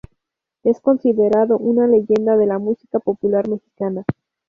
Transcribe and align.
Es 0.63 0.81
considerado 0.81 1.59
una 1.59 1.85
leyenda 1.85 2.35
de 2.35 2.47
la 2.47 2.57
música 2.57 2.97
popular 2.97 3.47
mexicana. 3.47 4.03